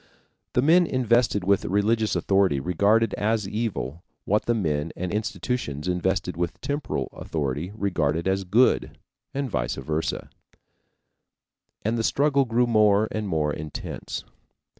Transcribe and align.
The 0.53 0.63
men 0.63 0.87
invested 0.87 1.43
with 1.43 1.63
religious 1.65 2.15
authority 2.15 2.59
regarded 2.59 3.13
as 3.19 3.47
evil 3.47 4.03
what 4.25 4.45
the 4.47 4.55
men 4.55 4.91
and 4.97 5.13
institutions 5.13 5.87
invested 5.87 6.35
with 6.35 6.59
temporal 6.59 7.09
authority 7.13 7.71
regarded 7.75 8.27
as 8.27 8.43
good 8.43 8.97
and 9.31 9.47
vice 9.47 9.75
versa, 9.75 10.31
and 11.83 11.99
the 11.99 12.03
struggle 12.03 12.45
grew 12.45 12.65
more 12.65 13.09
and 13.11 13.27
more 13.27 13.53
intense. 13.53 14.23